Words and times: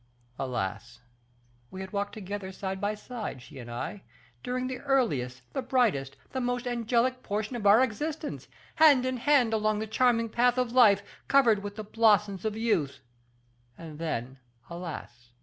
Alas! 0.39 1.01
we 1.69 1.79
had 1.79 1.93
walked 1.93 2.13
together 2.15 2.51
side 2.51 2.81
by 2.81 2.95
side, 2.95 3.39
she 3.39 3.59
and 3.59 3.69
I, 3.69 4.01
during 4.41 4.65
the 4.65 4.79
earliest, 4.79 5.43
the 5.53 5.61
brightest, 5.61 6.17
the 6.31 6.41
most 6.41 6.65
angelic 6.65 7.21
portion 7.21 7.55
of 7.55 7.67
our 7.67 7.83
existence, 7.83 8.47
hand 8.77 9.05
in 9.05 9.17
hand 9.17 9.53
along 9.53 9.77
the 9.77 9.85
charming 9.85 10.29
path 10.29 10.57
of 10.57 10.71
life, 10.71 11.03
covered 11.27 11.61
with 11.61 11.75
the 11.75 11.83
blossoms 11.83 12.45
of 12.45 12.57
youth; 12.57 12.97
and 13.77 13.99
then, 13.99 14.39
alas! 14.71 15.29